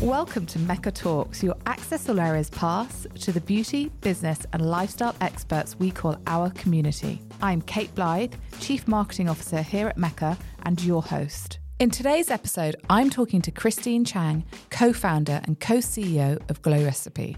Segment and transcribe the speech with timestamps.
[0.00, 5.14] Welcome to Mecca Talks, your Access All Areas pass to the beauty, business, and lifestyle
[5.20, 7.22] experts we call our community.
[7.42, 11.58] I'm Kate Blythe, Chief Marketing Officer here at Mecca, and your host.
[11.78, 16.84] In today's episode, I'm talking to Christine Chang, co founder and co CEO of Glow
[16.84, 17.36] Recipe.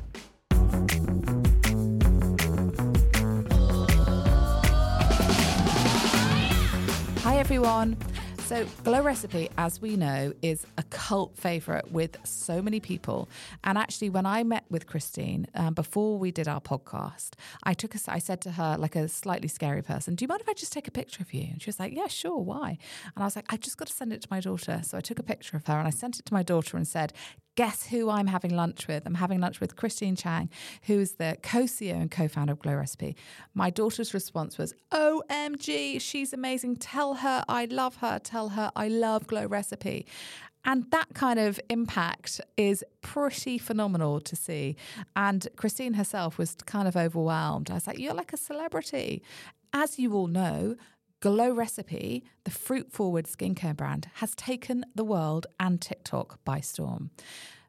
[7.43, 7.97] Everyone.
[8.45, 13.29] So, Glow Recipe, as we know, is a cult favorite with so many people.
[13.65, 17.31] And actually, when I met with Christine um, before we did our podcast,
[17.65, 20.41] I took a, I said to her, like a slightly scary person, "Do you mind
[20.41, 22.39] if I just take a picture of you?" And she was like, "Yeah, sure.
[22.39, 22.79] Why?"
[23.17, 25.01] And I was like, "I just got to send it to my daughter." So I
[25.01, 27.13] took a picture of her and I sent it to my daughter and said,
[27.55, 29.05] Guess who I'm having lunch with?
[29.05, 30.49] I'm having lunch with Christine Chang,
[30.85, 33.15] who's the co CEO and co founder of Glow Recipe.
[33.53, 36.77] My daughter's response was, OMG, she's amazing.
[36.77, 38.19] Tell her I love her.
[38.19, 40.07] Tell her I love Glow Recipe.
[40.65, 44.77] And that kind of impact is pretty phenomenal to see.
[45.15, 47.71] And Christine herself was kind of overwhelmed.
[47.71, 49.23] I was like, You're like a celebrity.
[49.75, 50.77] As you all know,
[51.23, 57.11] Glow Recipe, the fruit forward skincare brand, has taken the world and TikTok by storm.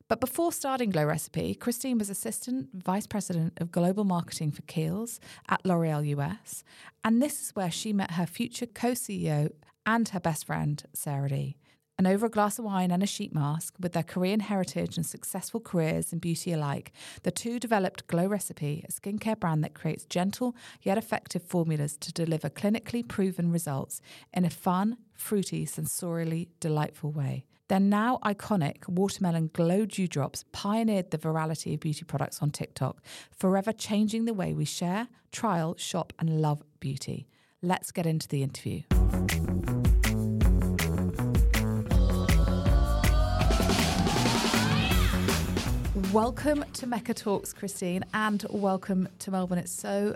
[0.07, 5.19] But before starting Glow Recipe, Christine was Assistant Vice President of Global Marketing for Kiehl's
[5.49, 6.63] at L'Oreal US.
[7.03, 9.51] And this is where she met her future co CEO
[9.85, 11.55] and her best friend, Sarah Lee.
[11.97, 15.05] And over a glass of wine and a sheet mask, with their Korean heritage and
[15.05, 16.91] successful careers in beauty alike,
[17.21, 22.11] the two developed Glow Recipe, a skincare brand that creates gentle yet effective formulas to
[22.11, 24.01] deliver clinically proven results
[24.33, 27.45] in a fun, fruity, sensorially delightful way.
[27.69, 33.71] Their now iconic watermelon glow dewdrops pioneered the virality of beauty products on TikTok, forever
[33.71, 37.27] changing the way we share, trial, shop, and love beauty.
[37.61, 38.81] Let's get into the interview.
[46.13, 49.57] Welcome to Mecca Talks, Christine, and welcome to Melbourne.
[49.57, 50.15] It's so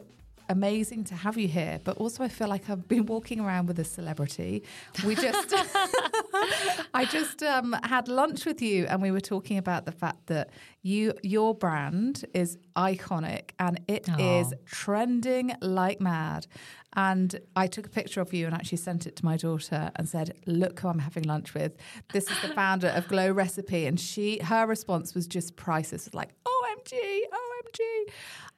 [0.49, 3.79] amazing to have you here, but also I feel like I've been walking around with
[3.79, 4.63] a celebrity.
[5.05, 5.53] We just,
[6.93, 10.49] I just um, had lunch with you, and we were talking about the fact that
[10.81, 14.57] you, your brand is iconic and it is Aw.
[14.65, 16.47] trending like mad.
[16.95, 20.09] And I took a picture of you and actually sent it to my daughter and
[20.09, 21.75] said, "Look who I'm having lunch with.
[22.11, 26.11] This is the founder of Glow Recipe." And she, her response was just priceless.
[26.13, 27.56] Like, "OMG, OMG."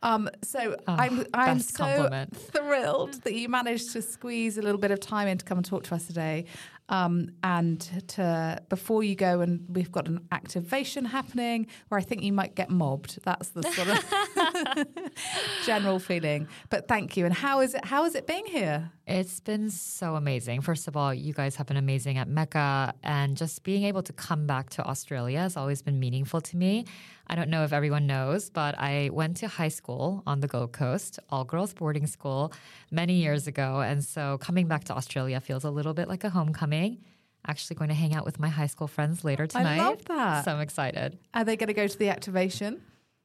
[0.01, 2.35] Um, so I'm, I'm so compliment.
[2.35, 5.65] thrilled that you managed to squeeze a little bit of time in to come and
[5.65, 6.45] talk to us today.
[6.87, 12.23] Um, and to before you go, and we've got an activation happening where I think
[12.23, 13.19] you might get mobbed.
[13.23, 14.87] That's the sort of
[15.65, 16.47] general feeling.
[16.69, 17.25] But thank you.
[17.25, 17.85] And how is it?
[17.85, 18.91] How is it being here?
[19.09, 20.61] It's been so amazing.
[20.61, 24.13] First of all, you guys have been amazing at Mecca, and just being able to
[24.13, 26.85] come back to Australia has always been meaningful to me.
[27.25, 30.73] I don't know if everyone knows, but I went to high school on the Gold
[30.73, 32.53] Coast, all girls boarding school,
[32.91, 33.81] many years ago.
[33.81, 37.03] And so coming back to Australia feels a little bit like a homecoming.
[37.47, 39.79] Actually, going to hang out with my high school friends later tonight.
[39.79, 40.45] I love that.
[40.45, 41.17] So I'm excited.
[41.33, 42.79] Are they going to go to the activation?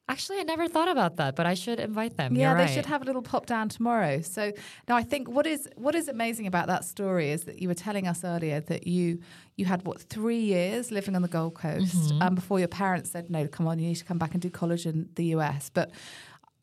[0.07, 2.37] Actually, I never thought about that, but I should invite them.
[2.37, 4.21] Yeah, You're they should have a little pop down tomorrow.
[4.21, 4.53] So
[4.87, 7.75] now I think what is what is amazing about that story is that you were
[7.75, 9.21] telling us earlier that you
[9.57, 12.23] you had what three years living on the Gold Coast Mm-hmm.
[12.23, 14.51] um, before your parents said no, come on, you need to come back and do
[14.51, 15.71] college in the US.
[15.73, 15.91] But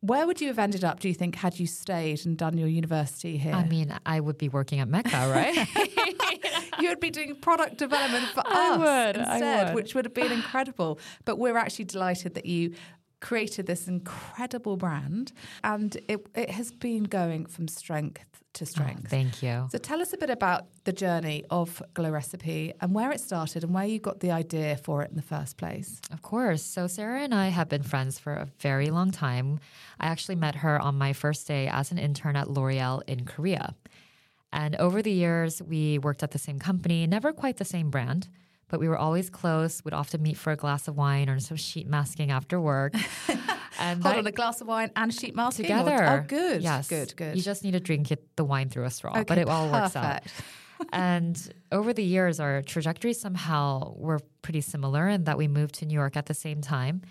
[0.01, 0.99] where would you have ended up?
[0.99, 3.53] Do you think had you stayed and done your university here?
[3.53, 5.67] I mean, I would be working at Mecca, right?
[6.79, 9.75] you would be doing product development for I us would, instead, would.
[9.75, 10.99] which would have been incredible.
[11.25, 12.73] But we're actually delighted that you
[13.21, 15.31] created this incredible brand,
[15.63, 19.09] and it, it has been going from strength to oh, strength.
[19.09, 19.67] Thank you.
[19.71, 23.63] so tell us a bit about the journey of Glow Recipe and where it started
[23.63, 26.01] and where you got the idea for it in the first place.
[26.11, 26.61] Of course.
[26.61, 29.59] So Sarah and I have been friends for a very long time.
[29.99, 33.75] I actually met her on my first day as an intern at L'Oreal in Korea.
[34.51, 38.27] And over the years, we worked at the same company, never quite the same brand,
[38.71, 41.57] but we were always close, We'd often meet for a glass of wine or some
[41.57, 42.93] sheet masking after work.
[43.27, 45.65] and Hold that- on, a glass of wine and sheet masking?
[45.65, 46.05] or- together.
[46.05, 46.63] Oh, good.
[46.63, 46.87] Yes.
[46.87, 47.35] Good, good.
[47.35, 49.95] You just need to drink it, the wine through a straw, but it all works
[49.95, 50.23] out.
[50.23, 50.41] perfect.
[50.93, 55.85] and over the years, our trajectories somehow were pretty similar in that we moved to
[55.85, 57.01] New York at the same time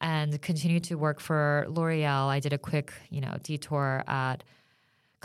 [0.00, 2.26] and continued to work for L'Oreal.
[2.28, 4.42] I did a quick, you know, detour at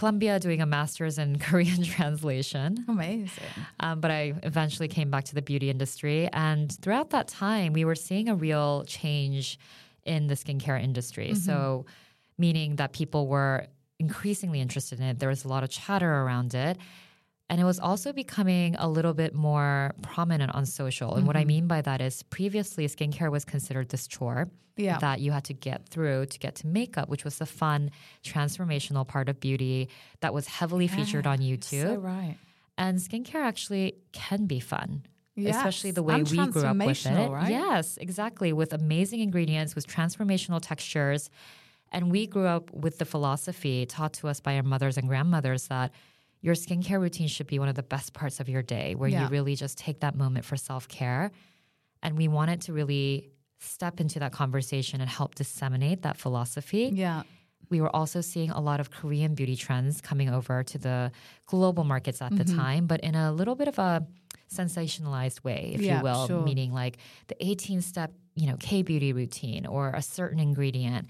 [0.01, 2.83] Columbia doing a master's in Korean translation.
[2.87, 3.43] Amazing.
[3.79, 6.27] Um, but I eventually came back to the beauty industry.
[6.33, 9.59] And throughout that time, we were seeing a real change
[10.03, 11.35] in the skincare industry.
[11.35, 11.85] So,
[12.39, 13.67] meaning that people were
[13.99, 15.19] increasingly interested in it.
[15.19, 16.79] There was a lot of chatter around it.
[17.51, 21.15] And it was also becoming a little bit more prominent on social.
[21.15, 21.47] And what I mm-hmm.
[21.47, 24.99] mean by that is previously skincare was considered this chore Yeah.
[24.99, 27.91] that you had to get through to get to makeup, which was the fun,
[28.23, 29.89] transformational part of beauty
[30.21, 31.89] that was heavily featured on YouTube.
[31.89, 32.37] So right.
[32.77, 35.03] And skincare actually can be fun.
[35.35, 37.29] Especially the way and we grew up with it.
[37.29, 37.49] right?
[37.49, 38.53] Yes, exactly.
[38.53, 41.29] With amazing ingredients, with transformational textures.
[41.91, 45.67] And we grew up with the philosophy taught to us by our mothers and grandmothers
[45.67, 45.91] that
[46.41, 49.23] your skincare routine should be one of the best parts of your day, where Yeah.
[49.23, 51.31] you really just take that moment for self care.
[52.03, 53.29] And we wanted to really
[53.59, 57.21] step into that conversation and help disseminate that philosophy Yeah.
[57.69, 61.11] we were also seeing a lot of Korean beauty trends coming over to the
[61.45, 62.57] global markets at the Mm-hmm.
[62.57, 64.05] time, but in a little bit of a
[64.61, 66.43] sensationalized way, if Yeah, you will, sure.
[66.43, 66.97] meaning like
[67.27, 71.07] the 18 step, you know, K beauty routine or a certain ingredient.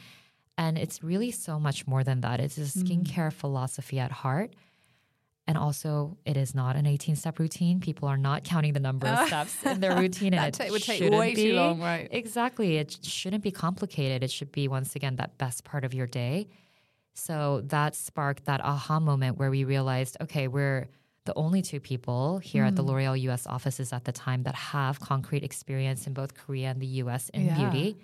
[0.57, 2.39] And it's really so much more than that.
[2.39, 3.03] It's a Mm.
[3.03, 4.53] skincare philosophy at heart.
[5.47, 7.79] And also, it is not an 18 step routine.
[7.79, 10.33] People are not counting the number of steps in their routine.
[10.33, 11.53] and it would take shouldn't too be.
[11.53, 12.07] long, right.
[12.11, 12.77] Exactly.
[12.77, 14.23] It shouldn't be complicated.
[14.23, 16.47] It should be, once again, that best part of your day.
[17.13, 20.88] So that sparked that aha moment where we realized okay, we're
[21.25, 22.69] the only two people here Hmm.
[22.69, 26.69] at the L'Oreal US offices at the time that have concrete experience in both Korea
[26.69, 27.69] and the US in Yeah.
[27.69, 27.97] beauty.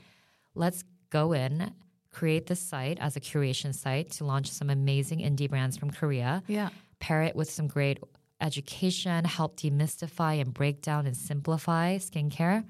[0.55, 1.71] Let's go in,
[2.11, 6.43] create this site as a curation site to launch some amazing indie brands from Korea
[6.47, 6.69] Yeah.
[6.99, 7.99] Pair it with some great
[8.41, 12.63] education, help demystify and break down and simplify skincare.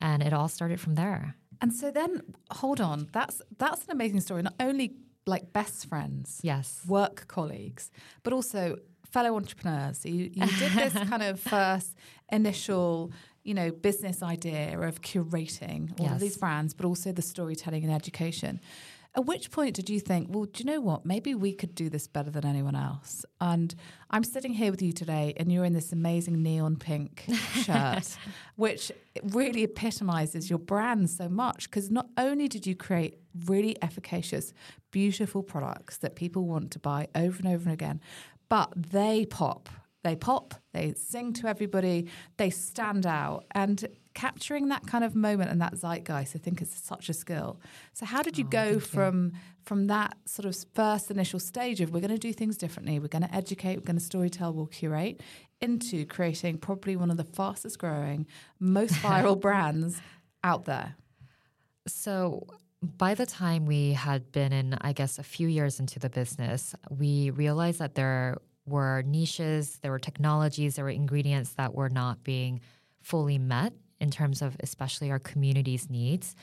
[0.00, 1.36] And it all started from there.
[1.60, 3.08] And so then, hold on.
[3.12, 4.42] That's that's an amazing story.
[4.42, 4.94] Not only
[5.26, 6.82] like best friends, Yes.
[6.88, 7.90] work colleagues,
[8.24, 10.04] but also fellow entrepreneurs.
[10.04, 11.94] You, you did this kind of first
[12.32, 13.12] initial,
[13.44, 17.92] you know, business idea of curating all of these brands, but also the storytelling and
[17.92, 18.60] education.
[19.14, 21.04] At which point did you think, well, do you know what?
[21.04, 23.26] Maybe we could do this better than anyone else.
[23.42, 23.74] And
[24.10, 28.16] I'm sitting here with you today, and you're in this amazing neon pink shirt,
[28.56, 28.90] which
[29.22, 31.68] really epitomizes your brand so much.
[31.68, 34.54] Because not only did you create really efficacious,
[34.90, 38.00] beautiful products that people want to buy over and over and again,
[38.48, 39.68] but they pop.
[40.04, 43.44] They pop, they sing to everybody, they stand out.
[43.52, 47.60] And capturing that kind of moment and that zeitgeist, I think is such a skill.
[47.92, 49.32] So how did you oh, go from
[49.64, 53.06] from that sort of first initial stage of we're going to do things differently, we're
[53.06, 55.20] going to educate, we're going to storytell, we'll curate,
[55.60, 58.26] into creating probably one of the fastest growing,
[58.58, 60.00] most viral brands
[60.42, 60.96] out there?
[61.86, 62.46] So
[62.82, 66.74] by the time we had been in, I guess, a few years into the business,
[66.90, 72.22] we realized that there were niches, there were technologies, there were ingredients that were not
[72.24, 72.60] being
[73.00, 76.34] fully met in terms of especially our community's needs.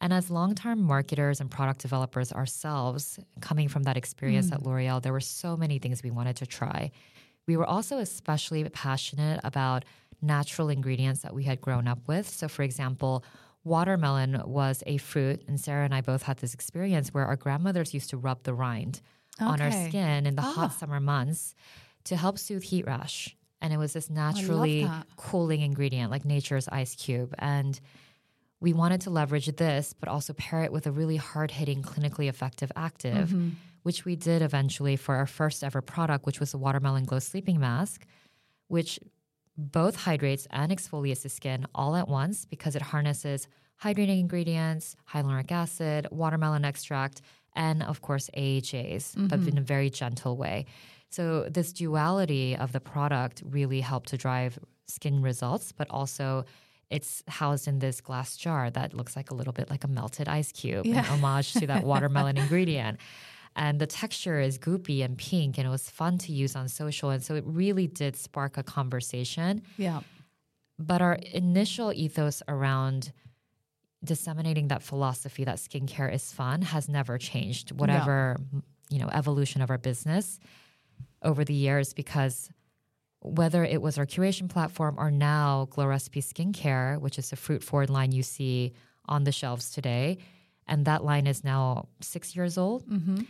[0.00, 5.00] And as long term marketers and product developers ourselves, coming from that experience at L'Oreal,
[5.00, 6.90] there were so many things we wanted to try.
[7.46, 9.84] We were also especially passionate about
[10.20, 12.28] natural ingredients that we had grown up with.
[12.28, 13.24] So, for example,
[13.64, 17.94] watermelon was a fruit, and Sarah and I both had this experience where our grandmothers
[17.94, 19.00] used to rub the rind
[19.40, 20.52] on our skin in the Ah.
[20.52, 21.54] hot summer months
[22.04, 23.36] to help soothe heat rash.
[23.62, 27.34] And it was this naturally cooling ingredient, like nature's ice cube.
[27.38, 27.80] And
[28.60, 32.28] we wanted to leverage this, but also pair it with a really hard hitting, clinically
[32.28, 33.48] effective active, Mm-hmm.
[33.84, 37.58] which we did eventually for our first ever product, which was the Watermelon Glow Sleeping
[37.58, 38.04] Mask,
[38.68, 38.98] which
[39.56, 43.46] both hydrates and exfoliates the skin all at once because it harnesses
[43.82, 47.20] hydrating ingredients, hyaluronic acid, watermelon extract,
[47.54, 49.48] and of course AHAs, but mm-hmm.
[49.48, 50.66] in a very gentle way.
[51.10, 56.44] So this duality of the product really helped to drive skin results, but also
[56.90, 60.28] it's housed in this glass jar that looks like a little bit like a melted
[60.28, 62.98] ice cube, an homage to that watermelon ingredient.
[63.56, 67.10] And the texture is goopy and pink, and it was fun to use on social.
[67.10, 69.62] And so it really did spark a conversation.
[69.76, 70.00] Yeah.
[70.78, 73.12] But our initial ethos around
[74.04, 78.36] disseminating that philosophy that skincare is fun has never changed, whatever
[78.88, 80.38] you know evolution of our business
[81.22, 82.50] over the years, because
[83.20, 87.62] whether it was our curation platform or now Glow Recipe Skincare, which is a fruit
[87.62, 88.72] forward line you see
[89.06, 90.18] on the shelves today,
[90.66, 92.86] and that line is now six years old.
[92.86, 93.22] Mm-hmm.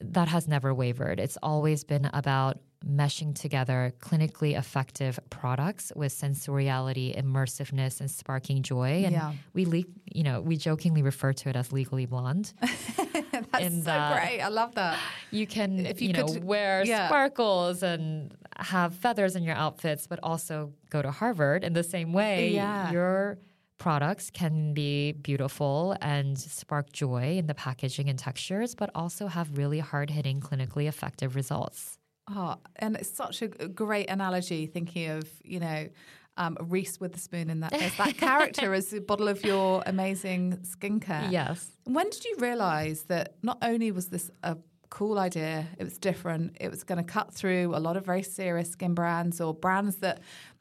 [0.00, 1.20] That has never wavered.
[1.20, 9.02] It's always been about meshing together clinically effective products with sensoriality, immersiveness, and sparking joy.
[9.04, 9.32] And Yeah.
[9.54, 12.52] we, le- you know, we jokingly refer to it as legally blonde.
[12.60, 14.40] That's so that- great.
[14.40, 14.98] I love that.
[15.30, 17.08] You can, If you, you know, could- wear yeah.
[17.08, 22.12] sparkles and have feathers in your outfits, but also go to Harvard in the same
[22.12, 22.50] way.
[22.50, 22.90] Yeah.
[22.92, 23.38] Your
[23.78, 29.58] products can be beautiful and spark joy in the packaging and textures, but also have
[29.58, 31.98] really hard hitting, clinically effective results.
[32.28, 35.88] Oh, and it's such a great analogy thinking of, you know,
[36.36, 41.30] um, Reese Witherspoon in that as that character as a bottle of your amazing skincare.
[41.30, 41.68] Yes.
[41.84, 44.56] When did you realize that not only was this a
[44.88, 48.22] cool idea, it was different, it was going to cut through a lot of very
[48.22, 50.20] serious skin brands or brands that,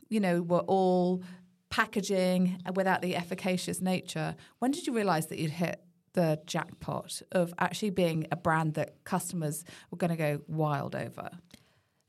[0.09, 1.21] you know, were all
[1.69, 4.35] packaging without the efficacious nature.
[4.59, 5.81] When did you realize that you'd hit
[6.13, 11.29] the jackpot of actually being a brand that customers were going to go wild over?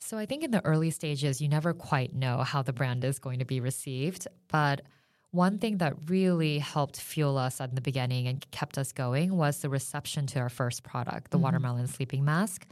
[0.05, 3.21] So I think in the early stages, you never quite know how the brand is
[3.21, 4.27] going to be received.
[4.49, 4.83] But
[5.31, 9.61] one thing that really helped fuel us at the beginning and kept us going was
[9.61, 11.45] the reception to our first product, the mm-hmm.
[11.45, 12.67] watermelon sleeping mask.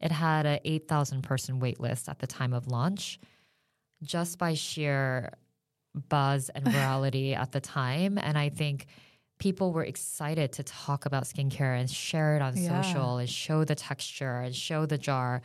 [0.00, 3.20] It had a 8,000 person wait list at the time of launch.
[4.02, 5.34] Just by sheer
[6.08, 8.16] buzz and virality at the time.
[8.16, 8.86] And I think
[9.38, 12.80] people were excited to talk about skincare and share it on Yeah.
[12.80, 15.42] social and show the texture and show the jar.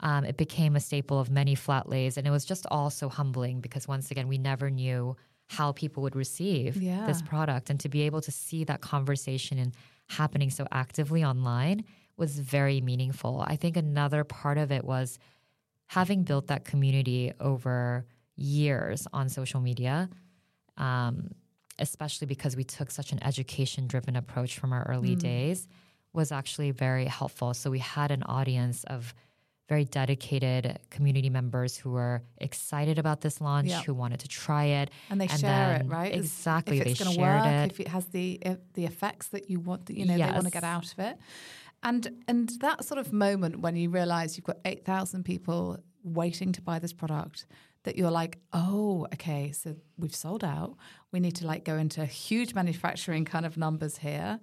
[0.00, 2.16] Um, it became a staple of many flat lays.
[2.16, 5.16] And it was just all so humbling because, once again, we never knew
[5.48, 7.06] how people would receive Yeah.
[7.06, 7.70] this product.
[7.70, 9.74] And to be able to see that conversation and
[10.08, 11.84] happening so actively online
[12.16, 13.44] was very meaningful.
[13.46, 15.18] I think another part of it was
[15.86, 20.08] having built that community over years on social media,
[20.76, 21.30] um,
[21.78, 25.68] especially because we took such an education driven approach from our early days,
[26.12, 27.54] was actually very helpful.
[27.54, 29.14] So we had an audience of
[29.68, 33.82] very dedicated community members who were excited about this launch, Yeah.
[33.82, 34.90] who wanted to try it.
[35.10, 36.14] and they share it, right?
[36.14, 36.80] Exactly.
[36.80, 37.72] If it's they shared work, it.
[37.72, 40.50] if it has the if the effects that you want, you know, they want to
[40.50, 41.16] get out of it,
[41.82, 46.52] and and that sort of moment when you realize you've got eight thousand people waiting
[46.52, 47.46] to buy this product,
[47.84, 50.76] that you're like, oh, okay, so we've sold out.
[51.12, 54.40] We need to like go into huge manufacturing kind of numbers here.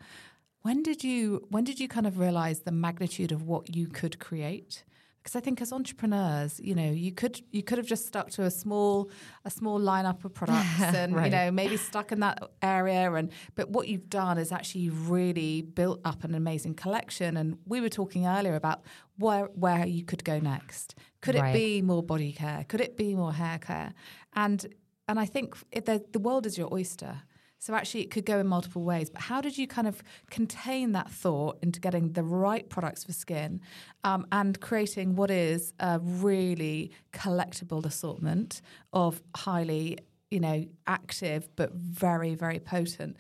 [0.64, 4.18] When did you when did you kind of realize the magnitude of what you could
[4.18, 4.84] create?
[5.22, 8.44] Because I think as entrepreneurs, you know, you could you could have just stuck to
[8.44, 9.10] a small
[9.46, 13.70] a small lineup of products and you know maybe stuck in that area and but
[13.70, 18.26] what you've done is actually really built up an amazing collection and we were talking
[18.26, 18.82] earlier about
[19.18, 20.96] where where you could go next.
[21.22, 22.66] Could it be more body care?
[22.68, 23.94] Could it be more hair care?
[24.34, 24.66] And
[25.08, 27.24] and I think the, the world is your oyster.
[27.62, 29.12] So actually, it could go in multiple ways.
[29.12, 30.02] But how did you kind of
[30.32, 33.62] contain that thought into getting the right products for skin
[34.04, 38.62] um, and creating what is a really collectible assortment
[38.94, 40.00] of highly,
[40.32, 43.18] you know, active but very, very potent,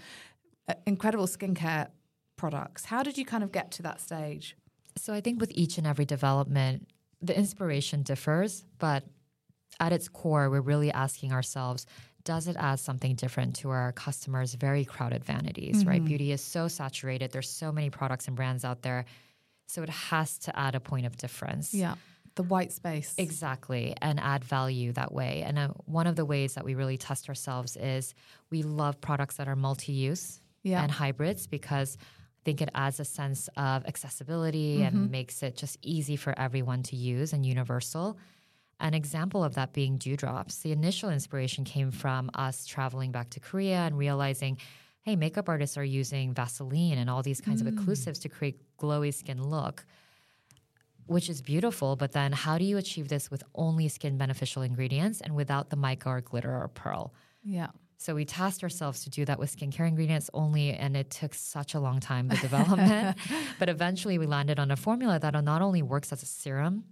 [0.68, 1.90] uh, incredible skincare
[2.36, 2.86] products?
[2.86, 4.58] How did you kind of get to that stage?
[4.98, 6.88] So I think with each and every development,
[7.22, 9.04] the inspiration differs, but
[9.80, 11.86] at its core, we're really asking ourselves,
[12.24, 16.04] does it add something different to our customers' very crowded vanities, right?
[16.04, 17.32] Beauty is so saturated.
[17.32, 19.06] There's so many products and brands out there.
[19.68, 21.74] So it has to add a point of difference.
[21.74, 21.96] Yeah,
[22.36, 23.14] the white space.
[23.18, 25.44] Exactly, and add value that way.
[25.46, 28.14] And uh, one of the ways that we really test ourselves is
[28.50, 30.84] we love products that are multi use Yeah.
[30.84, 35.78] and hybrids because I think it adds a sense of accessibility and makes it just
[35.82, 38.18] easy for everyone to use and universal.
[38.82, 40.58] An example of that being dewdrops.
[40.58, 44.58] The initial inspiration came from us traveling back to Korea and realizing,
[45.04, 47.78] hey, makeup artists are using Vaseline and all these kinds of mm.
[47.78, 49.86] occlusives to create glowy skin look
[51.08, 55.20] which is beautiful, but then how do you achieve this with only skin beneficial ingredients
[55.20, 57.14] and without the mica or glitter or pearl?
[57.44, 57.68] yeah.
[57.98, 61.76] So we tasked ourselves to do that with skincare ingredients only, and it took such
[61.76, 63.16] a long time, the development.
[63.60, 66.84] but eventually we landed on a formula that not only works as a serum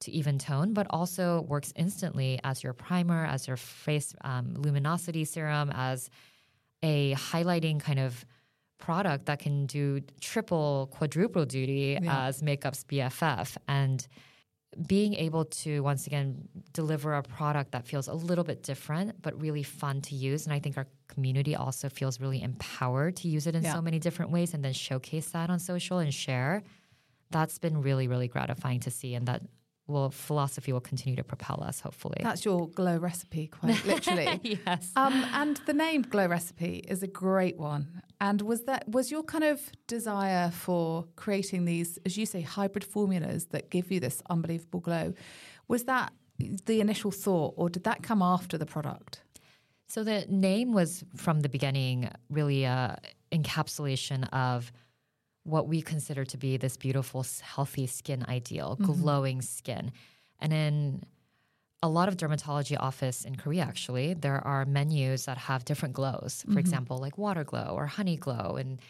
[0.00, 5.24] to even tone, but also works instantly as your primer, as your face um, luminosity
[5.24, 6.10] serum, as
[6.82, 8.24] a highlighting kind of
[8.78, 12.26] product that can do triple, quadruple duty Yeah.
[12.28, 13.56] as makeup's BFF.
[13.68, 14.06] And
[14.86, 19.38] being able to once again deliver a product that feels a little bit different but
[19.40, 23.48] really fun to use and i think our community also feels really empowered to use
[23.48, 23.72] it in Yeah.
[23.74, 26.62] so many different ways and then showcase that on social and share
[27.32, 29.42] that's been really really gratifying to see and that
[29.90, 34.40] will philosophy will continue to propel us hopefully That's your glow recipe, quite literally.
[34.66, 38.02] yes Um, and the name Glow Recipe is a great one.
[38.20, 42.84] And was that was your kind of desire for creating these, as you say, hybrid
[42.84, 45.14] formulas that give you this unbelievable glow?
[45.68, 46.12] Was that
[46.66, 49.22] the initial thought, or did that come after the product?
[49.88, 52.98] So the name was from the beginning really a
[53.32, 54.72] encapsulation of
[55.44, 58.92] what we consider to be this beautiful, healthy skin ideal, mm-hmm.
[58.92, 59.92] glowing skin.
[60.38, 61.02] And in
[61.82, 66.42] a lot of dermatology office in Korea actually, there are menus that have different glows.
[66.42, 66.58] For mm-hmm.
[66.58, 68.80] example, like water glow or honey glow and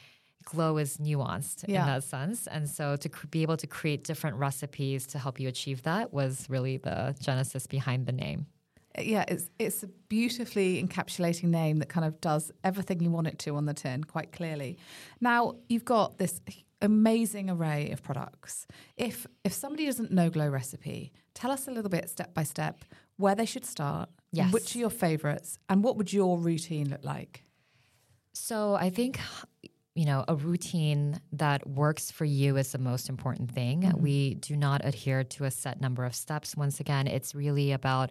[0.45, 1.83] glow is nuanced Yeah.
[1.83, 2.47] in that sense.
[2.47, 6.13] And so to cr- be able to create different recipes to help you achieve that
[6.13, 8.47] was really the genesis behind the name.
[8.99, 13.39] Yeah, it's it's a beautifully encapsulating name that kind of does everything you want it
[13.41, 14.79] to on the tin quite clearly.
[15.21, 16.41] Now you've got this
[16.83, 18.67] amazing array of products.
[18.97, 22.85] If if somebody doesn't know Glow Recipe, tell us a little bit step by step
[23.17, 24.09] where they should start.
[24.33, 24.53] Yes.
[24.53, 27.45] Which are your favorites, and what would your routine look like?
[28.33, 29.19] So I think
[29.95, 33.83] you know a routine that works for you is the most important thing.
[33.83, 34.03] Mm-hmm.
[34.03, 36.57] We do not adhere to a set number of steps.
[36.57, 38.11] Once again, it's really about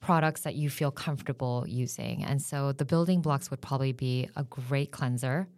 [0.00, 2.24] products that you feel comfortable using.
[2.24, 5.48] And so the building blocks would probably be a great cleanser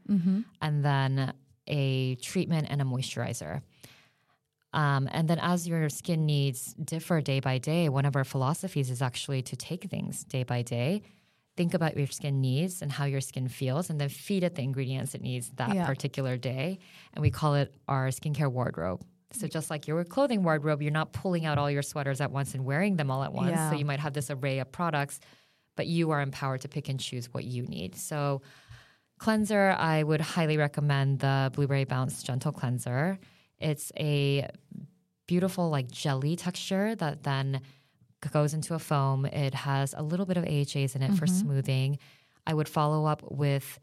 [0.62, 1.32] and then
[1.66, 3.62] a treatment and a moisturizer.
[4.72, 8.88] Um, and then as your skin needs differ day by day, one of our philosophies
[8.90, 11.02] is actually to take things day by day.
[11.56, 14.62] Think about your skin needs and how your skin feels, and then feed it the
[14.62, 15.86] ingredients it needs that Yeah.
[15.86, 16.78] particular day.
[17.12, 19.04] And we call it our skincare wardrobe.
[19.32, 22.54] So just like your clothing wardrobe, you're not pulling out all your sweaters at once
[22.54, 23.50] and wearing them all at once.
[23.50, 23.70] Yeah.
[23.70, 25.20] So you might have this array of products,
[25.76, 27.94] but you are empowered to pick and choose what you need.
[27.94, 28.42] So
[29.18, 33.18] cleanser, I would highly recommend the Blueberry Bounce Gentle Cleanser.
[33.58, 34.48] It's a
[35.26, 37.60] beautiful like jelly texture that then
[38.32, 39.26] goes into a foam.
[39.26, 41.40] It has a little bit of AHAs in it for mm-hmm.
[41.40, 41.98] smoothing.
[42.46, 43.78] I would follow up with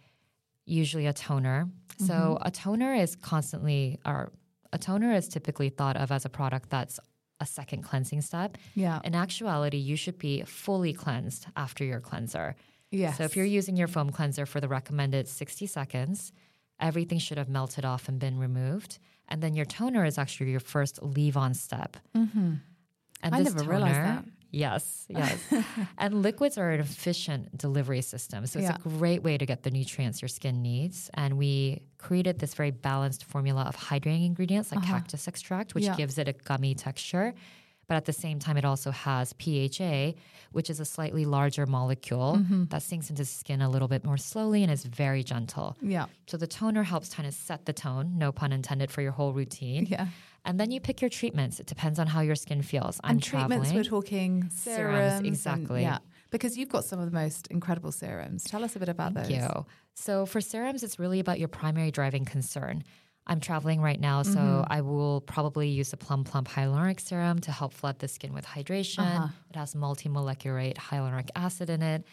[0.66, 1.70] usually a toner.
[2.00, 2.48] So mm-hmm.
[2.48, 4.32] a toner is constantly or
[4.74, 7.00] a toner is typically thought of as a product that's
[7.40, 8.58] a second cleansing step.
[8.76, 9.00] Yeah.
[9.04, 12.56] In actuality, you should be fully cleansed after your cleanser.
[12.90, 13.18] Yes.
[13.18, 16.32] So if you're using your foam cleanser for the recommended 60 seconds,
[16.80, 19.00] everything should have melted off and been removed.
[19.28, 21.98] And then your toner is actually your first leave on step.
[22.16, 22.54] Mm-hmm.
[23.24, 24.26] And I this never realized that.
[24.52, 25.40] Yes, yes.
[25.98, 28.46] and liquids are an efficient delivery system.
[28.46, 28.76] So it's Yeah.
[28.84, 31.10] a great way to get the nutrients your skin needs.
[31.14, 35.94] And we created this very balanced formula of hydrating ingredients like cactus extract, which Uh-huh.
[35.94, 35.98] Yeah.
[35.98, 37.34] gives it a gummy texture.
[37.88, 40.16] But at the same time, it also has PHA,
[40.52, 42.66] which is a slightly larger molecule Mm-hmm.
[42.66, 45.78] that sinks into skin a little bit more slowly and is very gentle.
[45.82, 46.08] yeah.
[46.26, 49.32] So the toner helps kind of set the tone, no pun intended, for your whole
[49.32, 49.86] routine.
[49.86, 50.08] Yeah.
[50.48, 51.60] And then you pick your treatments.
[51.60, 53.00] It depends on how your skin feels.
[53.04, 53.76] I'm and treatments, traveling.
[53.76, 55.14] we're talking serums.
[55.18, 55.82] and- exactly.
[55.84, 56.00] yeah.
[56.32, 58.44] Because you've got some of the most incredible serums.
[58.44, 59.38] Tell us a bit about Thank those.
[59.38, 59.66] you.
[59.94, 62.84] So for serums, it's really about your primary driving concern.
[63.30, 64.72] I'm traveling right now, so Mm-hmm.
[64.74, 68.46] I will probably use the Plum Plump Hyaluronic Serum to help flood the skin with
[68.46, 69.00] hydration.
[69.00, 69.28] Uh-huh.
[69.50, 72.06] It has multi-molecular hyaluronic acid in it.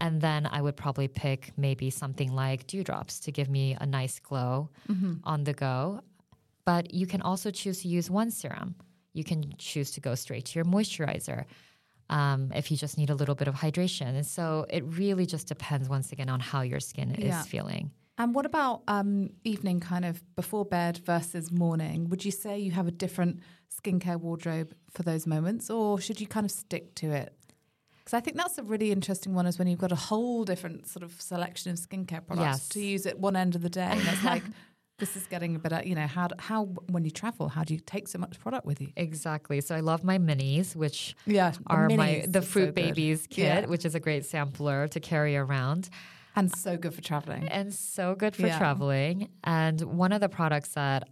[0.00, 4.18] And then I would probably pick maybe something like dewdrops to give me a nice
[4.20, 5.14] glow Mm-hmm.
[5.24, 6.00] on the go.
[6.70, 8.74] But you can also choose to use one serum.
[9.18, 11.40] You can choose to go straight to your moisturizer
[12.10, 14.08] um, if you just need a little bit of hydration.
[14.18, 17.40] And so it really just depends once again on how your skin Yeah.
[17.40, 17.90] is feeling.
[18.20, 22.08] And what about um, evening, kind of before bed versus morning?
[22.10, 23.40] Would you say you have a different
[23.76, 27.32] skincare wardrobe for those moments, or should you kind of stick to it?
[28.00, 30.86] Because I think that's a really interesting one, is when you've got a whole different
[30.88, 32.68] sort of selection of skincare products Yes.
[32.70, 33.92] to use at one end of the day.
[33.98, 34.42] And it's like,
[34.98, 37.80] this is getting a bit, you know, how, how, when you travel, how do you
[37.80, 38.88] take so much product with you?
[38.96, 39.60] Exactly.
[39.60, 42.74] So I love my minis, which Yeah, the are my the are so fruit good.
[42.74, 43.66] babies kit, Yeah.
[43.66, 45.88] which is a great sampler to carry around.
[46.34, 47.48] And so good for traveling.
[47.48, 48.58] and so good for Yeah.
[48.58, 49.28] traveling.
[49.44, 51.08] And one of the products that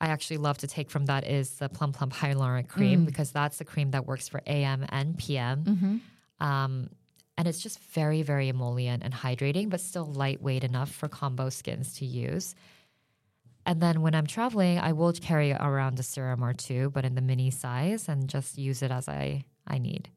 [0.00, 3.58] I actually love to take from that is the Plum Plump Hyaluronic Cream because that's
[3.58, 6.00] the cream that works for AM and PM.
[6.40, 6.90] Um,
[7.38, 11.94] and it's just very, very emollient and hydrating, but still lightweight enough for combo skins
[11.98, 12.56] to use.
[13.64, 17.14] And then when I'm traveling, I will carry around a serum or two, but in
[17.14, 20.08] the mini size and just use it as I, I need.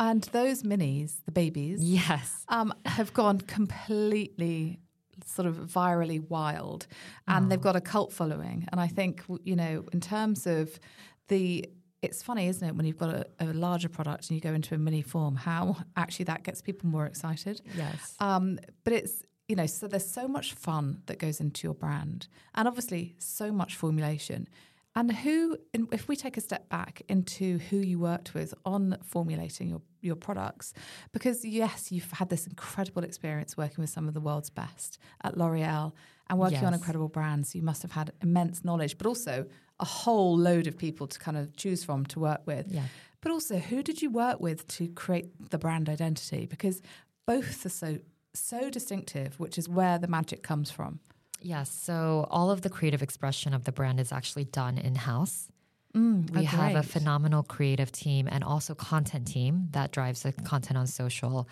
[0.00, 2.44] And those minis, the babies, Yes.
[2.48, 4.78] um, have gone completely
[5.26, 6.86] sort of virally wild
[7.26, 8.66] and they've got a cult following.
[8.70, 10.78] And I think, you know, in terms of
[11.26, 11.68] the,
[12.00, 14.76] it's funny, isn't it, when you've got a, a larger product and you go into
[14.76, 17.60] a mini form, how actually that gets people more excited.
[17.76, 18.14] Yes.
[18.20, 22.28] Um, but it's, you know, so there's so much fun that goes into your brand
[22.54, 24.46] and obviously so much formulation.
[24.94, 25.56] And who,
[25.92, 30.16] if we take a step back into who you worked with on formulating your, your
[30.16, 30.74] products,
[31.12, 35.38] because yes, you've had this incredible experience working with some of the world's best at
[35.38, 35.92] L'Oreal
[36.28, 36.80] and working on Yes.
[36.80, 37.54] incredible brands.
[37.54, 39.46] You must have had immense knowledge, but also
[39.80, 42.66] a whole load of people to kind of choose from to work with.
[42.68, 42.82] Yeah.
[43.20, 46.46] But also, who did you work with to create the brand identity?
[46.46, 46.82] Because
[47.26, 47.98] both are so
[48.34, 51.00] so distinctive, which is where the magic comes from.
[51.40, 51.70] Yes.
[51.70, 55.48] So all of the creative expression of the brand is actually done in house.
[55.96, 60.32] Mm, we oh, have a phenomenal creative team and also content team that drives the
[60.32, 61.48] content on social.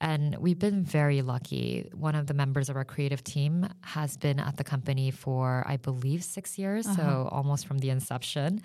[0.00, 1.88] And we've been very lucky.
[1.94, 5.76] One of the members of our creative team has been at the company for, I
[5.76, 7.28] believe, six years, so uh-huh.
[7.30, 8.62] almost from the inception.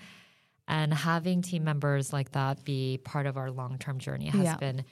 [0.68, 4.58] And having team members like that be part of our long term journey has Yeah.
[4.58, 4.84] been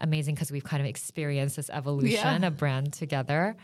[0.00, 3.56] amazing because we've kind of experienced this evolution of brand together.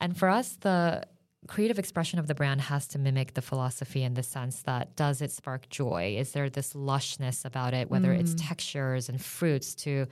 [0.00, 1.02] And for us, the
[1.46, 5.20] creative expression of the brand has to mimic the philosophy in the sense that does
[5.20, 6.16] it spark joy?
[6.18, 8.48] Is there this lushness about it, whether it's Mm.
[8.48, 10.06] textures and fruits to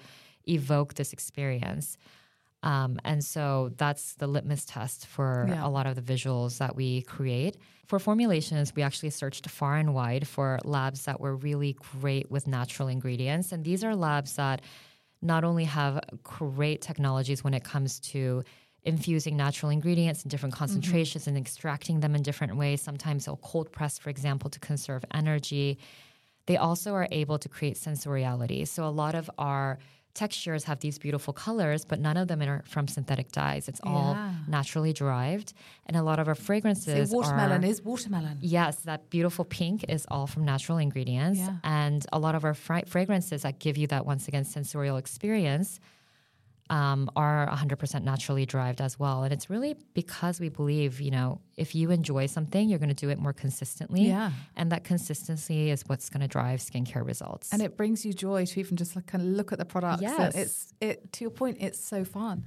[0.46, 1.96] evoke this experience?
[2.62, 5.66] Um, and so that's the litmus test for Yeah.
[5.66, 7.56] a lot of the visuals that we create.
[7.87, 12.46] For formulations, we actually searched far and wide for labs that were really great with
[12.46, 13.50] natural ingredients.
[13.52, 14.61] And these are labs that
[15.22, 18.42] not only have great technologies when it comes to
[18.85, 20.64] infusing natural ingredients in different mm-hmm.
[20.64, 22.82] concentrations and extracting them in different ways.
[22.82, 25.78] Sometimes they'll cold press, for example, to conserve energy.
[26.46, 28.64] They also are able to create sensoriality.
[28.64, 29.78] So a lot of our
[30.14, 33.68] textures have these beautiful colors, but none of them are from synthetic dyes.
[33.68, 35.55] It's all naturally derived.
[35.87, 38.38] And a lot of our So fragrances watermelon are, is watermelon.
[38.40, 41.40] Yes, that beautiful pink is all from natural ingredients.
[41.40, 41.57] Yeah.
[41.64, 45.81] And a lot of our fra- fragrances that give you that, once again, sensorial experience
[46.70, 49.25] um, are 100% naturally derived as well.
[49.25, 52.94] And it's really because we believe, you know, if you enjoy something, you're going to
[52.94, 54.07] do it more consistently.
[54.07, 54.33] Yeah.
[54.57, 57.53] And that consistency is what's going to drive skincare results.
[57.53, 60.03] and it brings you joy to even just like kind of look at the products.
[60.03, 60.35] Yes.
[60.35, 61.59] it's it to your point.
[61.61, 62.44] It's so fun.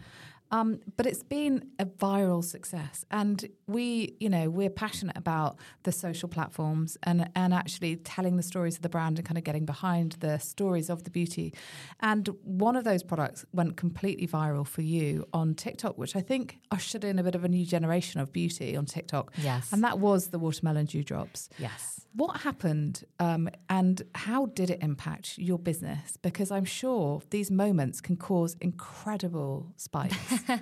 [0.55, 5.91] Um, but it's been a viral success, and we, you know, we're passionate about the
[5.91, 9.65] social platforms and and actually telling the stories of the brand and kind of getting
[9.65, 11.53] behind the stories of the beauty.
[11.99, 16.59] And one of those products went completely viral for you on TikTok, which I think
[16.71, 19.33] ushered in a bit of a new generation of beauty on TikTok.
[19.37, 19.73] Yes.
[19.73, 21.49] and that was the watermelon dewdrops.
[21.57, 22.01] yes.
[22.15, 26.17] What happened um, and how did it impact your business?
[26.21, 30.15] Because I'm sure these moments can cause incredible spikes.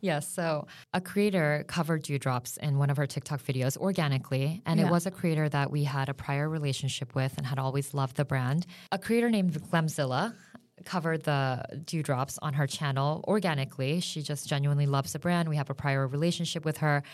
[0.00, 0.26] Yes.
[0.26, 4.60] So a creator covered dewdrops in one of her TikTok videos organically.
[4.66, 4.86] And Yeah.
[4.86, 8.16] it was a creator that we had a prior relationship with and had always loved
[8.16, 8.66] the brand.
[8.90, 10.34] A creator named Glamzilla
[10.84, 14.00] covered the dewdrops on her channel organically.
[14.00, 15.48] She just genuinely loves the brand.
[15.48, 17.04] We have a prior relationship with her.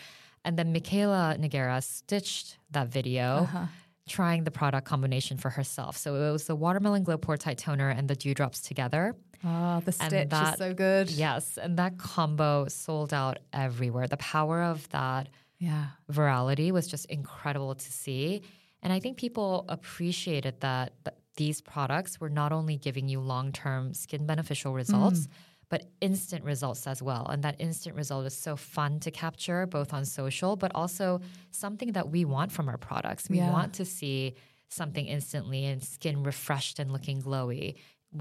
[0.43, 3.43] And then Mikayla Nogueira stitched that video.
[3.43, 3.65] Uh-huh.
[4.07, 5.95] Trying the product combination for herself.
[5.95, 9.15] So it was the watermelon glow pore tight toner and the dewdrops together.
[9.43, 11.09] Ah, the stitch is that- so good.
[11.11, 14.07] Yes, and that combo sold out everywhere.
[14.07, 15.87] The power of that Yeah.
[16.11, 18.41] virality was just incredible to see.
[18.81, 23.51] And I think people appreciated that, that these products were not only giving you long
[23.51, 25.27] term skin beneficial results,
[25.69, 27.27] but instant results as well.
[27.27, 31.21] And that instant result is so fun to capture both on social, but also
[31.51, 33.29] something that we want from our products.
[33.29, 33.51] We Yeah.
[33.51, 34.33] want to see
[34.69, 37.75] something instantly and skin refreshed and looking glowy,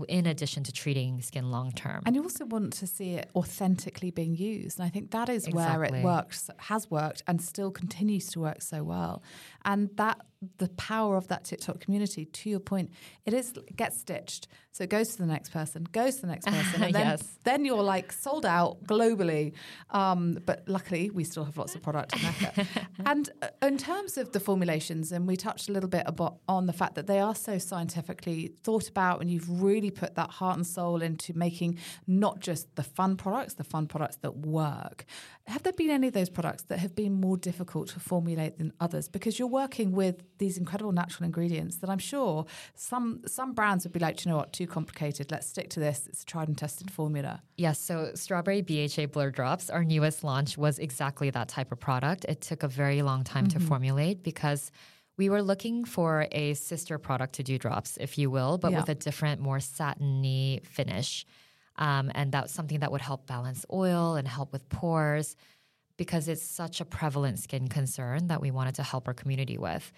[0.09, 2.03] in addition to treating skin long term.
[2.05, 4.79] And you also want to see it authentically being used.
[4.79, 8.63] And I think that is where it works, has worked, and still continues to work
[8.63, 9.23] so well.
[9.65, 10.21] And that
[10.59, 12.91] the power of that TikTok community, to your point,
[13.27, 14.47] it is it gets stitched.
[14.71, 17.39] So it goes to the next person, goes to the next person, and then, Yes.
[17.43, 19.53] then you're like sold out globally.
[19.91, 22.67] Um, but luckily, we still have lots of product in Mecca.
[23.07, 26.67] and uh, in terms of the formulations, and we touched a little bit about on
[26.67, 30.57] the fact that they are so scientifically thought about, and you've really put that heart
[30.57, 35.05] and soul into making not just the fun products, the fun products that work.
[35.49, 38.73] Have there been any of those products that have been more difficult to formulate than
[38.81, 39.09] others?
[39.09, 43.93] Because you're working with these incredible natural ingredients that I'm sure some some brands would
[43.93, 45.31] be like, "Do you know what, too complicated.
[45.31, 46.07] Let's stick to this.
[46.07, 47.43] It's a tried and tested formula.
[47.57, 52.27] Yes, so Strawberry BHA Blur Drops, our newest launch, was exactly that type of product.
[52.29, 53.69] It took a very long time to mm-hmm.
[53.69, 54.71] formulate because
[55.17, 58.81] we were looking for a sister product to Dewdrops, if you will, but Yeah.
[58.81, 61.27] with a different, more satiny finish.
[61.79, 65.37] Um, and that's something that would help balance oil and help with pores
[65.97, 69.91] because it's such a prevalent skin concern that we wanted to help our community with.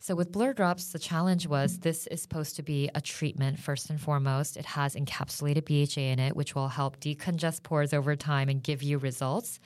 [0.00, 3.88] So with Blur Drops, the challenge was this is supposed to be a treatment first
[3.88, 4.56] and foremost.
[4.56, 8.82] It has encapsulated BHA in it, which will help decongest pores over time and give
[8.82, 9.60] you results.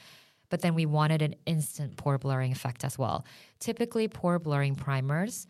[0.48, 3.24] But then we wanted an instant pore blurring effect as well.
[3.58, 5.46] Typically, pore blurring primers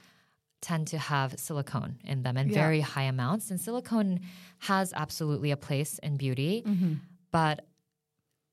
[0.60, 2.54] tend to have silicone in them in Yeah.
[2.54, 3.50] very high amounts.
[3.50, 4.20] And silicone
[4.58, 6.94] has absolutely a place in beauty, mm-hmm.
[7.30, 7.66] but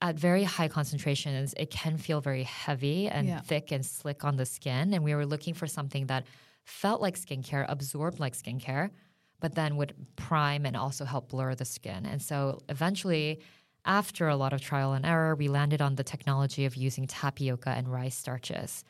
[0.02, 3.40] at very high concentrations, it can feel very heavy and Yeah.
[3.42, 4.94] thick and slick on the skin.
[4.94, 6.26] And we were looking for something that
[6.64, 8.92] felt like skincare, absorbed like skincare,
[9.40, 12.06] but then would prime and also help blur the skin.
[12.06, 13.40] And so eventually,
[13.86, 17.70] after a lot of trial and error, we landed on the technology of using tapioca
[17.70, 18.84] and rice starches.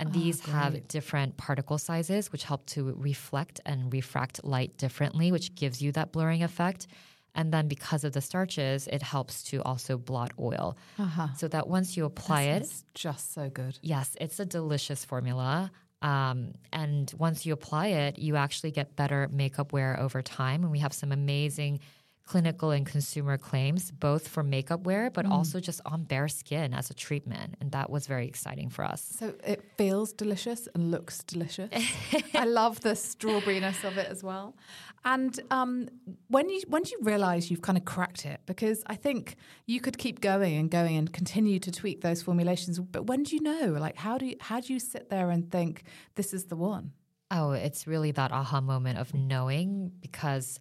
[0.00, 5.54] And these have different particle sizes, which help to reflect and refract light differently, which
[5.54, 6.86] gives you that blurring effect.
[7.34, 10.76] And then because of the starches, it helps to also blot oil.
[11.36, 13.78] So that once you apply it, It's just so good.
[13.82, 15.70] Yes, it's a delicious formula.
[16.02, 20.62] Um, and once you apply it, you actually get better makeup wear over time.
[20.62, 21.80] And we have some amazing
[22.30, 26.88] clinical and consumer claims, both for makeup wear, but also just on bare skin as
[26.88, 27.56] a treatment.
[27.60, 29.02] And that was very exciting for us.
[29.18, 31.70] So it feels delicious and looks delicious.
[32.34, 34.54] I love the strawberryness of it as well.
[35.04, 35.88] And um,
[36.28, 38.38] when you when do you realise you've kind of cracked it?
[38.46, 39.34] Because I think
[39.66, 42.78] you could keep going and going and continue to tweak those formulations.
[42.78, 43.76] But when do you know?
[43.86, 45.82] Like how do you how do you sit there and think
[46.14, 46.92] this is the one?
[47.32, 50.60] Oh, it's really that aha moment of knowing because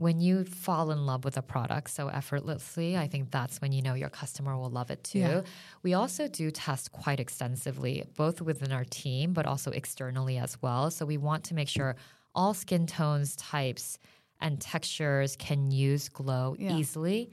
[0.00, 3.82] when you fall in love with a product so effortlessly, I think that's when you
[3.82, 5.18] know your customer will love it too.
[5.18, 5.42] Yeah.
[5.82, 10.90] We also do test quite extensively, both within our team, but also externally as well.
[10.90, 11.96] So we want to make sure
[12.34, 13.98] all skin tones, types,
[14.40, 16.78] and textures can use glow Yeah.
[16.78, 17.30] easily.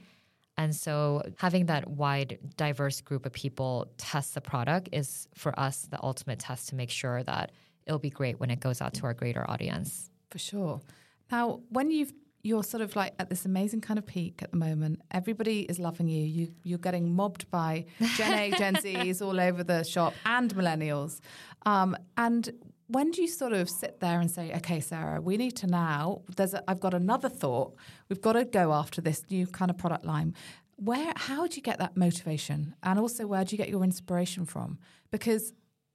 [0.58, 5.86] And so having that wide, diverse group of people test the product is for us
[5.90, 7.52] the ultimate test to make sure that
[7.86, 10.10] it'll be great when it goes out to our greater audience.
[10.30, 10.82] For sure.
[11.30, 14.56] Now, when you've you're sort of like at this amazing kind of peak at the
[14.56, 15.00] moment.
[15.10, 16.24] Everybody is loving you.
[16.24, 21.20] You you're getting mobbed by Gen A, Gen Zs all over the shop and millennials.
[21.66, 22.50] Um, and
[22.86, 26.22] when do you sort of sit there and say, "Okay, Sarah, we need to now.
[26.36, 27.74] There's a, I've got another thought.
[28.08, 30.34] We've got to go after this new kind of product line."
[30.76, 34.46] Where how do you get that motivation, and also where do you get your inspiration
[34.46, 34.78] from?
[35.10, 35.52] Because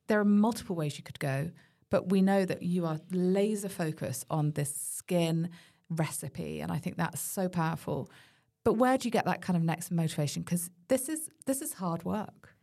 [0.08, 1.52] there are multiple ways you could go,
[1.90, 5.50] but we know that you are laser focused on this skin
[5.96, 8.10] recipe, and I think that's so powerful.
[8.64, 10.44] But where do you get that kind of next motivation?
[10.44, 12.56] Because this is this is hard work.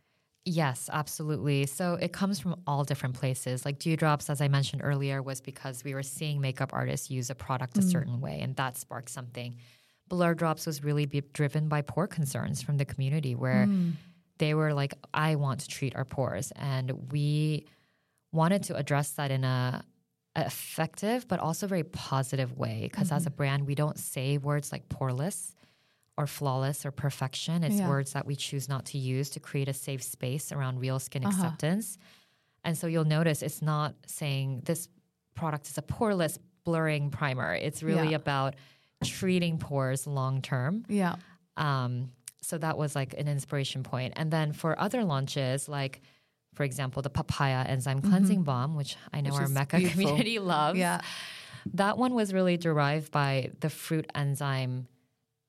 [0.46, 1.66] Yes, absolutely.
[1.66, 3.66] So it comes from all different places.
[3.66, 7.34] Like Dewdrops, as I mentioned earlier, was because we were seeing makeup artists use a
[7.34, 7.90] product a mm.
[7.90, 9.56] certain way, and that sparked something.
[10.08, 13.92] Blur Drops was really be driven by pore concerns from the community, where mm.
[14.38, 17.66] they were like, "I want to treat our pores," and we
[18.32, 19.84] wanted to address that in a
[20.40, 22.88] effective but also very positive way.
[22.90, 25.54] Because as a brand, we don't say words like poreless
[26.18, 27.62] or flawless or perfection.
[27.64, 27.88] It's Yeah.
[27.88, 31.24] words that we choose not to use to create a safe space around real skin
[31.24, 31.96] acceptance.
[32.64, 34.88] And so you'll notice it's not saying this
[35.34, 37.54] product is a poreless blurring primer.
[37.54, 38.16] It's really Yeah.
[38.16, 38.54] about
[39.02, 40.84] treating pores long term.
[40.88, 41.16] Yeah,
[41.56, 44.14] Um, so that was like an inspiration point.
[44.16, 46.02] And then for other launches, like
[46.54, 49.38] for example, the papaya enzyme cleansing balm, which I know Mm-hmm.
[49.42, 50.02] Which our Mecca beautiful.
[50.02, 50.78] community loves.
[50.78, 51.00] yeah,
[51.74, 54.86] That one was really derived by the fruit enzyme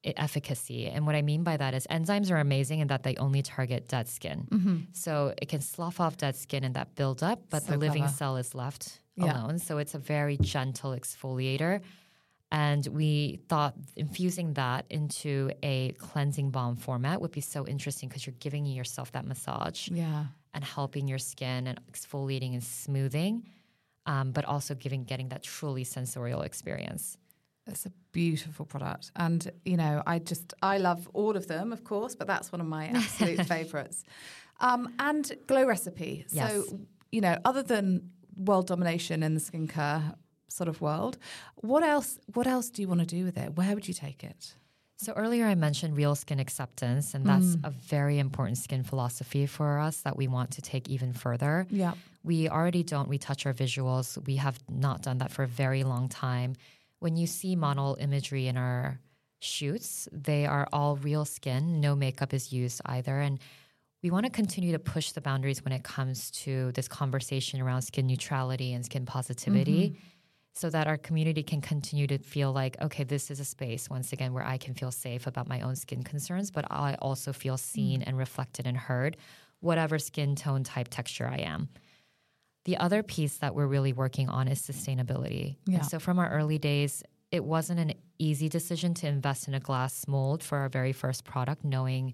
[0.04, 0.88] efficacy.
[0.88, 3.88] And what I mean by that is enzymes are amazing in that they only target
[3.88, 4.48] dead skin.
[4.50, 4.78] Mm-hmm.
[4.94, 8.04] So it can slough off dead skin and that build up, but So the living
[8.04, 8.14] clever.
[8.18, 9.26] cell is left Yeah.
[9.44, 9.60] alone.
[9.60, 11.82] So it's a very gentle exfoliator.
[12.54, 18.26] And we thought infusing that into a cleansing balm format would be so interesting because
[18.26, 20.26] you're giving yourself that massage yeah.
[20.54, 23.48] And helping your skin and exfoliating and smoothing,
[24.06, 27.18] um, but also giving getting that truly sensorial experience.
[27.68, 29.12] It's a beautiful product.
[29.16, 32.60] And, you know, I just, I love all of them, of course, but that's one
[32.60, 34.04] of my absolute favorites.
[34.60, 36.26] Um, and Glow Recipe.
[36.32, 36.52] Yes.
[36.52, 36.80] So,
[37.12, 40.16] you know, other than world domination in the skincare
[40.48, 41.18] sort of world,
[41.56, 43.56] what else, what else do you want to do with it?
[43.56, 44.56] Where would you take it?
[45.02, 47.66] So earlier I mentioned real skin acceptance, and that's mm.
[47.66, 51.66] a very important skin philosophy for us that we want to take even further.
[51.72, 51.94] Yeah.
[52.24, 54.24] We already don't retouch our visuals.
[54.28, 56.56] We have not done that for a very long time.
[57.00, 59.00] When you see model imagery in our
[59.40, 61.82] shoots, they are all real skin.
[61.82, 63.20] No makeup is used either.
[63.20, 63.40] And
[64.04, 67.82] we want to continue to push the boundaries when it comes to this conversation around
[67.82, 70.06] skin neutrality and skin positivity mm-hmm.
[70.54, 74.12] So that our community can continue to feel like, okay, this is a space, once
[74.12, 77.58] again, where I can feel safe about my own skin concerns, but I also feel
[77.58, 78.04] seen mm.
[78.08, 79.18] and reflected and heard,
[79.62, 81.70] whatever skin tone, type, texture I am.
[82.66, 85.56] The other piece that we're really working on is sustainability.
[85.66, 85.78] Yeah.
[85.78, 89.60] And so from our early days, it wasn't an easy decision to invest in a
[89.60, 92.14] glass mold for our very first product, knowing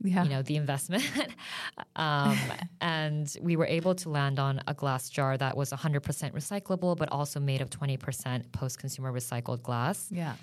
[0.00, 0.22] Yeah.
[0.24, 1.02] you know the investment
[1.96, 2.38] um,
[2.80, 6.00] and we were able to land on a glass jar that was 100%
[6.32, 10.34] recyclable but also made of 20% post-consumer recycled glass yeah.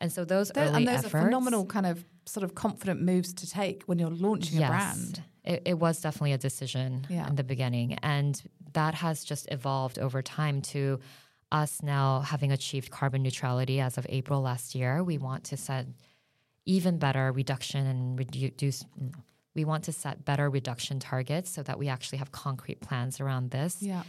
[0.00, 3.02] and so those Tho- early and those efforts are phenomenal kind of sort of confident
[3.02, 5.22] moves to take when you're launching a brand.
[5.44, 7.28] it, it was definitely a decision Yeah.
[7.28, 10.98] in the beginning and that has just evolved over time to
[11.52, 15.86] us now having achieved carbon neutrality as of april last year we want to set
[16.66, 18.84] even better reduction and reduce
[19.54, 23.50] We want to set better reduction targets so that we actually have concrete plans around
[23.50, 23.80] this.
[23.80, 24.02] Yeah.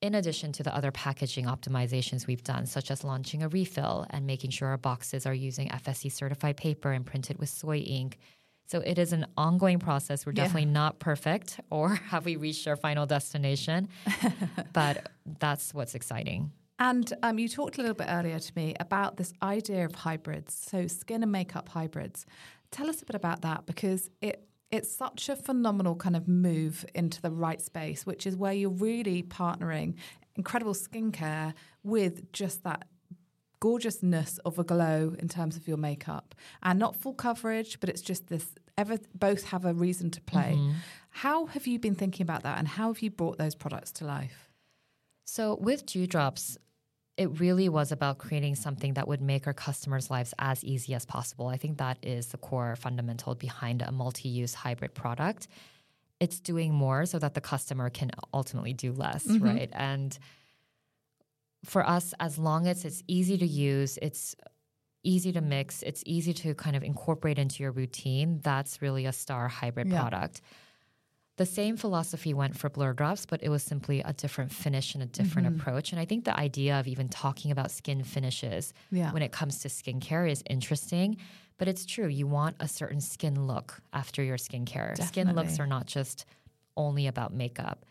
[0.00, 4.26] In addition to the other packaging optimizations we've done, such as launching a refill and
[4.26, 8.18] making sure our boxes are using FSC certified paper and printed with soy ink.
[8.66, 10.26] So it is an ongoing process.
[10.26, 10.44] We're Yeah.
[10.44, 13.88] definitely not perfect, or have we reached our final destination?
[14.72, 16.50] but that's what's exciting.
[16.78, 20.54] And um, you talked a little bit earlier to me about this idea of hybrids,
[20.54, 22.26] so skin and makeup hybrids.
[22.70, 26.86] Tell us a bit about that because it it's such a phenomenal kind of move
[26.94, 29.94] into the right space, which is where you're really partnering
[30.34, 32.88] incredible skincare with just that
[33.60, 36.34] gorgeousness of a glow in terms of your makeup.
[36.62, 40.58] And not full coverage but it's just this ever both have a reason to play.
[41.10, 44.06] How have you been thinking about that and how have you brought those products to
[44.06, 44.48] life
[45.32, 46.58] So with Dew Drops,
[47.16, 51.06] it really was about creating something that would make our customers' lives as easy as
[51.06, 51.46] possible.
[51.46, 55.48] I think that is the core fundamental behind a multi-use hybrid product.
[56.20, 59.42] It's doing more so that the customer can ultimately do less, mm-hmm.
[59.42, 59.70] right?
[59.72, 60.18] And
[61.64, 64.36] for us, as long as it's easy to use, it's
[65.02, 69.12] easy to mix, it's easy to kind of incorporate into your routine, that's really a
[69.14, 69.98] star hybrid Yeah.
[69.98, 70.42] product.
[71.38, 75.02] The same philosophy went for Blur Drops, but it was simply a different finish and
[75.02, 75.60] a different Mm-hmm.
[75.60, 75.90] approach.
[75.92, 79.12] And I think the idea of even talking about skin finishes Yeah.
[79.12, 81.16] when it comes to skincare is interesting.
[81.58, 85.00] But it's true, you want a certain skin look after your skincare.
[85.02, 86.26] Skin looks are not just
[86.76, 87.84] only about makeup.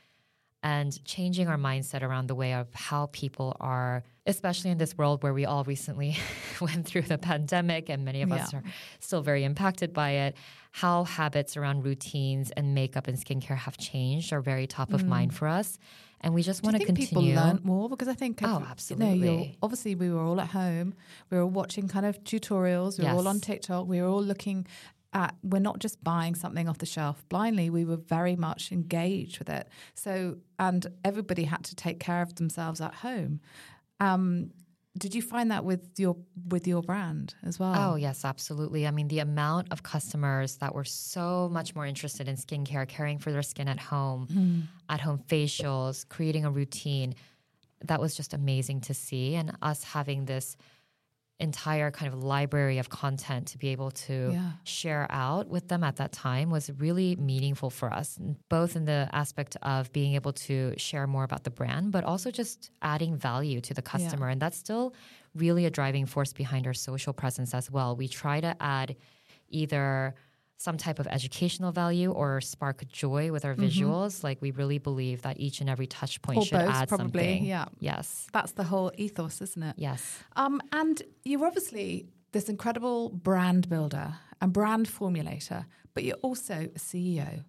[0.64, 5.24] And changing our mindset around the way of how people are, especially in this world
[5.24, 6.16] where we all recently
[6.62, 8.62] went through the pandemic and many of us are
[9.00, 10.36] still very impacted by it,
[10.72, 15.34] how habits around routines and makeup and skincare have changed are very top of mind
[15.34, 15.80] for us.
[16.24, 16.66] And we just Mm.
[16.66, 17.32] Want to think continue.
[17.34, 20.50] people learned more because I think Oh, every- You know, obviously, we were all at
[20.50, 20.94] home.
[21.32, 23.00] We were all watching kind of tutorials.
[23.00, 23.88] We were all on TikTok.
[23.88, 24.68] We were all looking
[25.14, 25.36] at.
[25.44, 27.70] We're not just buying something off the shelf blindly.
[27.70, 29.68] We were very much engaged with it.
[29.94, 33.42] So, and everybody had to take care of themselves at home.
[34.00, 34.52] Um,
[34.98, 36.18] did you find that with your
[36.50, 37.74] with your brand as well?
[37.78, 38.86] Oh, yes, absolutely.
[38.86, 43.18] I mean, the amount of customers that were so much more interested in skincare, caring
[43.18, 47.16] for their skin at home, at home facials, creating a routine,
[47.86, 49.36] that was just amazing to see.
[49.36, 50.58] And us having this
[51.42, 54.52] entire kind of library of content to be able to Yeah.
[54.64, 59.10] share out with them at that time was really meaningful for us, both in the
[59.12, 63.60] aspect of being able to share more about the brand, but also just adding value
[63.62, 64.28] to the customer.
[64.30, 64.94] And that's still
[65.36, 67.96] really a driving force behind our social presence as well.
[67.96, 68.96] We try to add
[69.50, 70.16] either
[70.62, 74.24] some type of educational value or spark joy with our visuals.
[74.24, 77.06] Like we really believe that each and every touch point Or should both, add probably,
[77.08, 77.46] something.
[77.46, 77.66] yeah.
[77.80, 78.28] Yes.
[78.32, 79.76] That's the whole ethos, isn't it?
[79.78, 80.20] Yes.
[80.36, 86.80] Um, and you're obviously this incredible brand builder and brand formulator, but you're also a
[86.80, 87.44] CEO.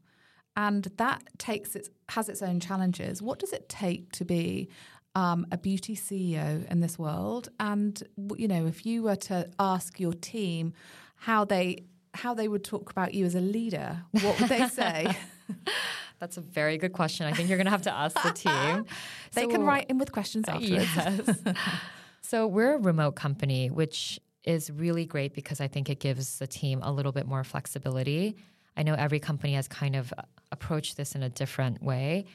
[0.57, 3.20] And that takes its has its own challenges.
[3.20, 4.68] What does it take to be
[5.14, 7.48] um, a beauty CEO in this world?
[7.61, 8.03] And
[8.38, 10.72] you know, if you were to ask your team
[11.16, 15.16] how they how they would talk about you as a leader, what would they say?
[16.20, 17.27] That's a very good question.
[17.27, 18.87] I think you're going to have to ask the team.
[19.33, 20.87] they can write in with questions afterwards.
[20.94, 21.38] Yes.
[22.20, 26.46] so we're a remote company, which is really great because I think it gives the
[26.46, 28.37] team a little bit more flexibility.
[28.77, 30.12] I know every company has kind of
[30.53, 32.27] approached this in a different way.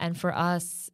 [0.00, 0.90] And for us,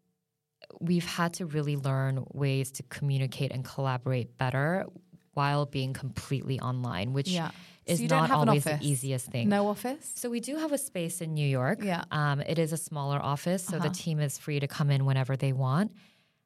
[0.81, 4.87] we've had to really learn ways to communicate and collaborate better
[5.35, 7.51] while being completely online, which Yeah.
[7.87, 9.49] So is don't not always the easiest thing.
[9.49, 10.13] No office.
[10.15, 11.83] So we do have a space in New York.
[11.83, 12.05] Yeah.
[12.11, 13.93] Um, it is a smaller office, so the Uh-huh.
[13.95, 15.91] team is free to come in whenever they want,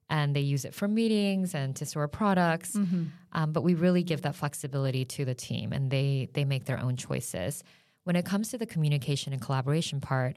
[0.08, 2.72] and they use it for meetings and to store products.
[2.74, 3.04] Mm-hmm.
[3.32, 6.80] Um, but we really give that flexibility to the team, and they they make their
[6.80, 7.62] own choices.
[8.04, 10.36] When it comes to the communication and collaboration part,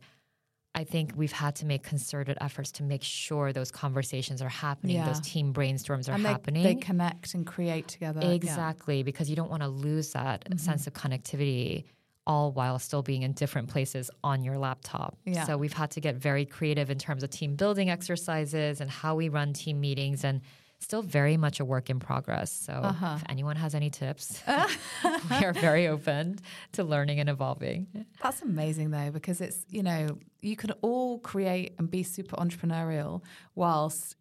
[0.76, 4.98] I think we've had to make concerted efforts to make sure those conversations are happening,
[4.98, 5.08] Yeah.
[5.08, 6.64] those team brainstorms are and they, happening.
[6.64, 8.22] they connect and create together.
[8.22, 8.30] Yeah.
[8.34, 10.58] Exactly, because you don't want to lose that Mm-hmm.
[10.58, 11.86] sense of connectivity
[12.28, 15.18] all while still being in different places on your laptop.
[15.26, 15.46] Yeah.
[15.46, 19.16] So we've had to get very creative in terms of team building exercises and how
[19.16, 20.42] we run team meetings and
[20.80, 22.52] still very much a work in progress.
[22.52, 23.16] So Uh-huh.
[23.18, 24.42] if anyone has any tips,
[25.30, 26.40] we are very open
[26.74, 27.88] to learning and evolving.
[28.22, 33.22] That's amazing though, because it's, you know, you can all create and be super entrepreneurial
[33.56, 34.16] whilst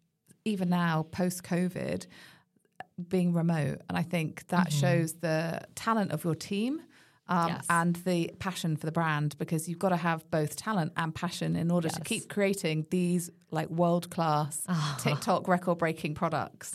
[0.45, 2.05] even now, post COVID,
[3.07, 3.81] being remote.
[3.87, 6.81] And I think that shows the talent of your team.
[7.29, 7.65] Um, Yes.
[7.69, 11.55] And the passion for the brand, because you've got to have both talent and passion
[11.55, 14.65] in order to keep creating these like world class
[14.99, 16.73] TikTok record breaking products.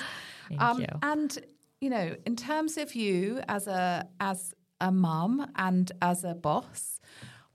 [0.59, 0.87] Um, you.
[1.03, 1.37] And
[1.81, 7.01] you know, in terms of you as a as a mum and as a boss,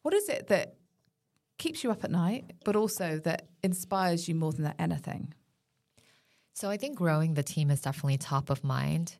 [0.01, 0.75] What is it that
[1.57, 5.33] keeps you up at night, but also that inspires you more than anything?
[6.53, 9.17] So I think growing the team is definitely top of mind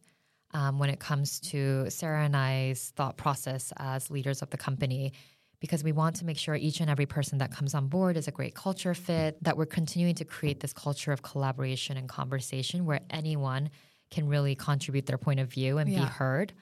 [0.54, 5.14] um, when it comes to Sarah and I's thought process as leaders of the company.
[5.60, 8.30] Because we want to make sure each and every person that comes on board is
[8.30, 12.86] a great culture fit, that we're continuing to create this culture of collaboration and conversation
[12.86, 13.70] where anyone
[14.10, 16.54] can really contribute their point of view and be heard.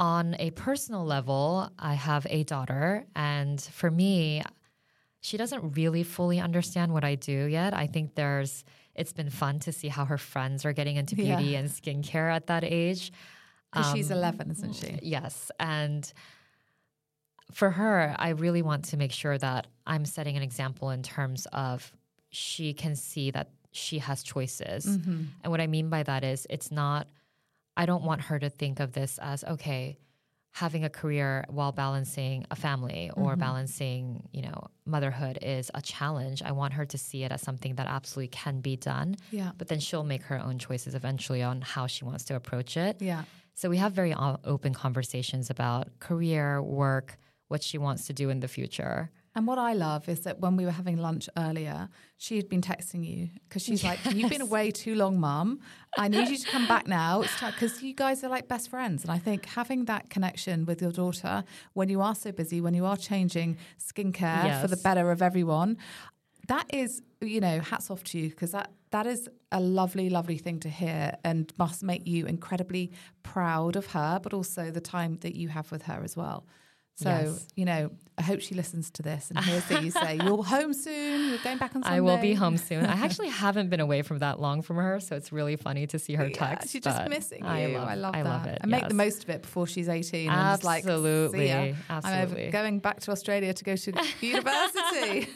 [0.00, 4.42] On a personal level, I have a daughter, and for me,
[5.20, 7.74] she doesn't really fully understand what I do yet.
[7.74, 8.64] I think there's
[8.94, 11.36] it's been fun to see how her friends are getting into Yeah.
[11.36, 13.12] beauty and skincare at that age.
[13.70, 14.98] Because Um, she's 11, isn't she?
[15.02, 15.50] Yes.
[15.60, 16.10] And
[17.52, 21.46] for her, I really want to make sure that I'm setting an example in terms
[21.52, 21.92] of
[22.30, 24.84] she can see that she has choices.
[24.86, 25.22] Mm-hmm.
[25.42, 27.06] And what I mean by that is it's not,
[27.76, 29.98] I don't want her to think of this as, okay,
[30.62, 33.40] having a career while balancing a family or Mm-hmm.
[33.40, 34.02] balancing,
[34.32, 34.58] you know,
[34.94, 36.42] motherhood is a challenge.
[36.42, 39.14] I want her to see it as something that absolutely can be done.
[39.30, 39.50] Yeah.
[39.58, 42.96] But then she'll make her own choices eventually on how she wants to approach it.
[43.00, 43.22] Yeah.
[43.54, 44.14] So we have very
[44.54, 49.10] open conversations about career, work, what she wants to do in the future.
[49.38, 52.60] And what I love is that when we were having lunch earlier, she had been
[52.60, 55.60] texting you because she's like, "You've been away too long, Mum.
[55.96, 59.04] I need you to come back now." It's because you guys are like best friends,
[59.04, 62.74] and I think having that connection with your daughter when you are so busy, when
[62.74, 65.76] you are changing skincare for the better of everyone,
[66.48, 70.38] that is, you know, hats off to you because that that is a lovely, lovely
[70.38, 72.90] thing to hear, and must make you incredibly
[73.22, 76.44] proud of her, but also the time that you have with her as well.
[77.00, 77.46] So, Yes.
[77.54, 80.72] you know, I hope she listens to this and hears that you say you're home
[80.74, 81.98] soon, you're going back on Sunday.
[81.98, 82.84] I will be home soon.
[82.84, 85.98] I actually haven't been away from that long from her, so it's really funny to
[86.00, 86.70] see her Yeah, text.
[86.72, 87.48] she's just missing you.
[87.48, 88.28] I I love, love, I that.
[88.28, 88.58] love it.
[88.62, 90.28] And make the most of it before she's 18.
[90.28, 91.52] And just like, Absolutely.
[91.52, 95.28] I'm going back to Australia to go to university.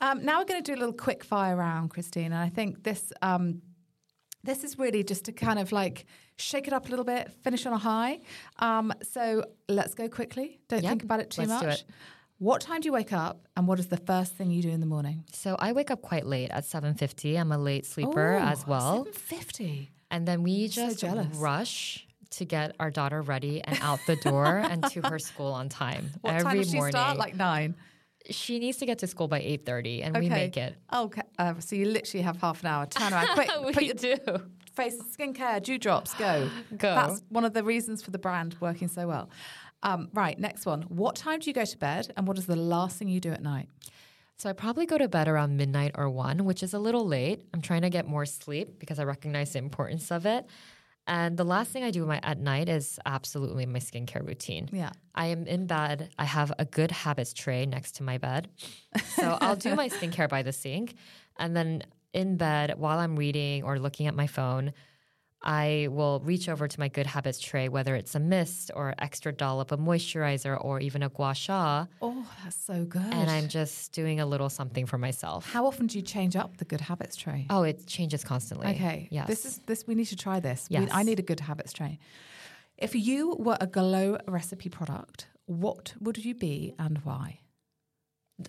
[0.00, 2.26] um, now we're going to do a little quick fire round, Christine.
[2.26, 3.62] And I think this um,
[4.44, 7.66] this is really just to kind of like shake it up a little bit, finish
[7.66, 8.20] on a high.
[8.58, 10.60] Um, so let's go quickly.
[10.68, 11.62] Don't Yep, think about it too let's much.
[11.62, 11.84] do it.
[12.38, 14.80] What time do you wake up, and what is the first thing you do in
[14.80, 15.24] the morning?
[15.32, 17.38] So I wake up quite late at 7:50.
[17.38, 19.04] I'm a late sleeper as well.
[19.04, 19.92] Seven fifty.
[20.10, 21.34] And then we just jealous.
[21.36, 25.68] rush to get our daughter ready and out the door and to her school on
[25.68, 26.92] time What every time does she morning.
[26.92, 27.16] start?
[27.16, 27.76] Like nine.
[28.30, 30.76] She needs to get to school by 8:30 and we make it.
[30.92, 31.22] Okay.
[31.38, 32.86] Uh, so you literally have half an hour.
[32.86, 33.48] Turn around quick.
[33.72, 34.16] put we your do.
[34.72, 36.48] face skincare, dew drops, go.
[36.76, 36.94] Go.
[36.94, 39.30] That's one of the reasons for the brand working so well.
[39.82, 40.82] Um, right, next one.
[40.82, 43.30] What time do you go to bed, and what is the last thing you do
[43.32, 43.68] at night?
[44.36, 47.42] So I probably go to bed around midnight or 1, which is a little late.
[47.52, 50.46] I'm trying to get more sleep because I recognize the importance of it.
[51.06, 54.68] And the last thing I do my, at night is absolutely my skincare routine.
[54.72, 54.90] Yeah.
[55.14, 56.10] I am in bed.
[56.18, 58.48] I have a good habits tray next to my bed.
[59.16, 60.94] So I'll do my skincare by the sink.
[61.38, 61.82] And then
[62.14, 64.72] in bed, while I'm reading or looking at my phone,
[65.44, 69.30] I will reach over to my good habits tray, whether it's a mist or extra
[69.32, 73.02] dollop of moisturizer or even a gua sha, Oh, that's so good.
[73.12, 75.50] and I'm just doing a little something for myself.
[75.52, 77.46] How often do you change up the good habits tray?
[77.50, 78.68] Oh, it changes constantly.
[78.68, 79.08] Okay.
[79.10, 79.26] Yes.
[79.26, 79.86] This is this.
[79.86, 80.68] We need to try this.
[80.70, 80.88] We- Yes.
[80.92, 81.98] I need a good habits tray.
[82.78, 87.40] If you were a glow recipe product, what would you be and why?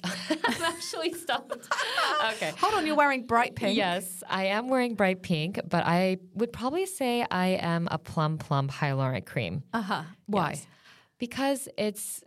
[0.03, 1.53] I'm actually stumped.
[2.33, 2.51] okay.
[2.59, 3.77] Hold on, you're wearing bright pink.
[3.77, 8.38] Yes, I am wearing bright pink, but I would probably say I am a plum
[8.38, 9.63] plump hyaluronic cream.
[9.73, 10.03] Uh huh.
[10.25, 10.51] Why?
[10.51, 10.67] Yes.
[11.19, 12.23] Because it's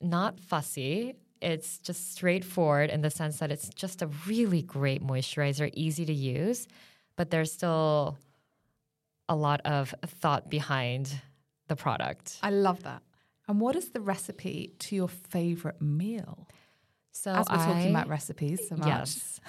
[0.00, 1.14] not fussy.
[1.40, 6.12] It's just straightforward in the sense that it's just a really great moisturizer, easy to
[6.12, 6.66] use,
[7.16, 8.16] but there's still
[9.28, 11.20] a lot of thought behind
[11.68, 12.38] the product.
[12.42, 13.02] I love that.
[13.48, 16.48] And what is the recipe to your favorite meal?
[17.12, 18.88] So As we're talking I- about recipes so much.
[18.88, 19.40] Yes.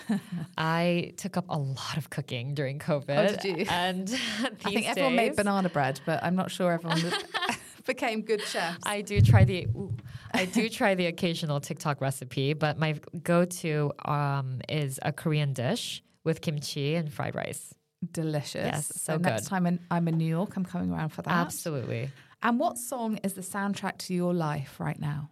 [0.57, 3.32] I took up a lot of cooking during COVID.
[3.32, 3.66] Oh, did you?
[3.70, 4.09] And
[4.43, 7.01] I think these everyone made banana bread, but I'm not sure everyone
[7.86, 8.80] became good chefs.
[8.86, 9.95] I do try the ooh,
[10.34, 16.03] I do try the occasional TikTok recipe, but my go-to um, is a Korean dish
[16.24, 17.74] with kimchi and fried rice.
[18.11, 18.66] Delicious.
[18.66, 19.49] Yes, so next good.
[19.49, 21.32] time in, I'm in New York, I'm coming around for that.
[21.32, 22.09] Absolutely.
[22.41, 25.30] And what song is the soundtrack to your life right now?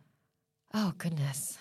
[0.74, 1.58] Oh goodness.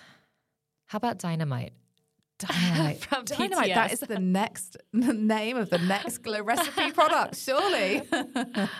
[0.90, 1.72] How about dynamite?
[2.40, 3.04] Dynamite.
[3.04, 3.74] From Dynamite.
[3.74, 4.08] That BTS.
[4.08, 8.00] the next name of the next glow recipe product, surely.
[8.10, 8.72] that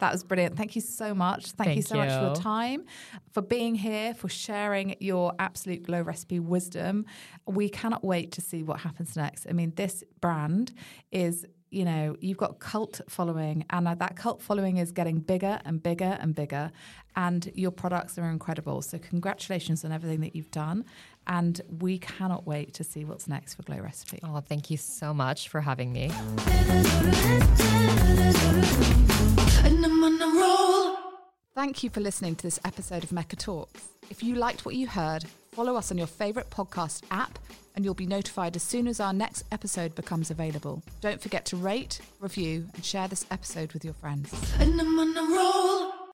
[0.00, 0.56] was brilliant.
[0.56, 1.50] Thank you so much.
[1.50, 2.86] Thank, you Thank so much for your time,
[3.32, 7.04] for being here, for sharing your absolute glow recipe wisdom.
[7.46, 9.46] We cannot wait to see what happens next.
[9.46, 10.72] I mean, this brand
[11.12, 15.60] is you know, you've got cult following, and uh, that cult following is getting bigger
[15.64, 16.70] and bigger and bigger.
[17.16, 18.82] And your products are incredible.
[18.82, 20.84] So, congratulations on everything that you've done.
[21.26, 24.20] And we cannot wait to see what's next for Glow Recipe.
[24.22, 26.12] Oh, thank you so much for having me.
[29.64, 30.96] And I'm on a roll.
[31.54, 33.88] Thank you for listening to this episode of Mecca Talks.
[34.10, 37.38] If you liked what you heard, follow us on your favourite podcast app
[37.74, 40.82] and you'll be notified as soon as our next episode becomes available.
[41.00, 44.32] Don't forget to rate, review, and share this episode with your friends.